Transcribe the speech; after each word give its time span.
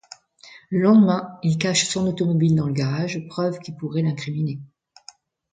Le 0.71 0.79
lendemain, 0.79 1.37
il 1.43 1.59
cache 1.59 1.85
son 1.85 2.07
automobile 2.07 2.55
dans 2.55 2.65
le 2.65 2.73
garage, 2.73 3.27
preuve 3.27 3.59
qui 3.59 3.71
pourrait 3.71 4.01
l'incriminer. 4.01 4.59